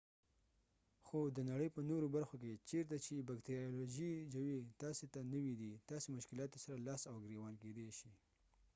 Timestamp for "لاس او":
6.87-7.15